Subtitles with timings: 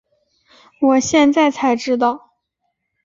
[0.81, 2.31] 我现在才知道